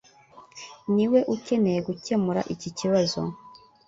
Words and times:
niwe 0.93 1.19
ukeneye 1.35 1.79
gukemura 1.87 2.41
iki 2.53 2.69
kibazo 2.77 3.21